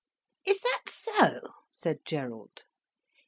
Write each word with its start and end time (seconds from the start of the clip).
"Is 0.45 0.61
that 0.61 0.81
so?" 0.87 1.53
said 1.69 2.05
Gerald. 2.05 2.63